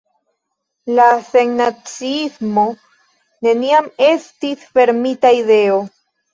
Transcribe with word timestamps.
La 0.99 1.05
sennaciismo 1.27 2.65
neniam 3.49 3.93
estis 4.09 4.67
fermita 4.81 5.37
ideo. 5.45 5.81